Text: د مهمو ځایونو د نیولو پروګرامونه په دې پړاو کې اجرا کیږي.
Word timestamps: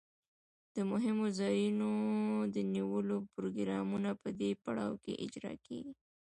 د 0.75 0.77
مهمو 0.91 1.25
ځایونو 1.39 1.89
د 2.55 2.57
نیولو 2.73 3.17
پروګرامونه 3.33 4.09
په 4.21 4.29
دې 4.39 4.51
پړاو 4.63 4.93
کې 5.03 5.19
اجرا 5.25 5.53
کیږي. 5.65 5.93